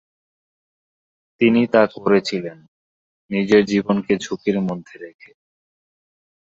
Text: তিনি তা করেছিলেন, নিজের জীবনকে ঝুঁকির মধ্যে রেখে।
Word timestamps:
তিনি 1.41 1.61
তা 1.67 1.81
করেছিলেন, 1.95 2.57
নিজের 3.29 3.65
জীবনকে 3.65 4.13
ঝুঁকির 4.17 4.57
মধ্যে 4.61 4.95
রেখে। 4.97 5.31